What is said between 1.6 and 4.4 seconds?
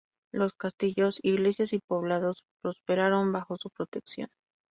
y poblados prosperaron bajo su protección.